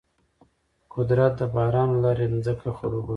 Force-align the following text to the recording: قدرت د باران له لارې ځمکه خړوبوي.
قدرت 0.95 1.33
د 1.39 1.41
باران 1.55 1.89
له 1.93 1.99
لارې 2.03 2.25
ځمکه 2.45 2.69
خړوبوي. 2.77 3.09